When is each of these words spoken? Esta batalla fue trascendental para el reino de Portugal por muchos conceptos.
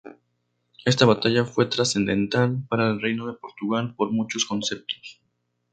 Esta 0.83 1.05
batalla 1.05 1.45
fue 1.45 1.67
trascendental 1.67 2.63
para 2.67 2.89
el 2.89 2.99
reino 2.99 3.27
de 3.27 3.33
Portugal 3.37 3.93
por 3.95 4.11
muchos 4.11 4.45
conceptos. 4.45 5.21